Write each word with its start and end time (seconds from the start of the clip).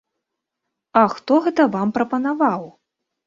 А 1.01 1.03
хто 1.15 1.37
гэта 1.47 1.67
вам 1.77 1.93
прапанаваў? 1.99 2.65